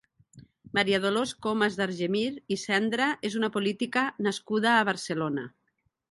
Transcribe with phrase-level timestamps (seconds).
[0.77, 2.23] Maria Dolors Comas d'Argemir
[2.55, 5.45] i Cendra és una política nascuda a Barcelona.